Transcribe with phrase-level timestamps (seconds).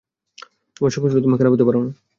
[0.77, 1.91] তোমার সমস্যা হলো তুমি খারাপ হতে পারো না!